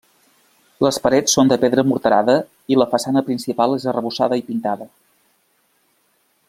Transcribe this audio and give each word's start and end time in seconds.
Les 0.85 0.97
parets 1.03 1.35
són 1.37 1.51
de 1.51 1.57
pedra 1.65 1.83
morterada 1.91 2.37
i 2.75 2.79
la 2.81 2.89
façana 2.95 3.25
principal 3.29 3.77
és 3.79 3.87
arrebossada 3.93 4.41
i 4.43 4.47
pintada. 4.49 4.93